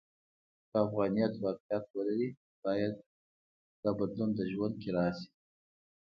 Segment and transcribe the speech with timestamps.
[0.69, 2.29] که افغانیت واقعیت ولري،
[2.63, 2.95] باید
[3.83, 5.27] دا بدلون د ژوند کې راشي.